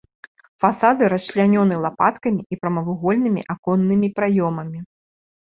Фасады 0.61 1.09
расчлянёны 1.13 1.75
лапаткамі 1.83 2.41
і 2.55 2.59
прамавугольнымі 2.63 3.41
аконнымі 3.57 4.07
праёмамі. 4.23 4.79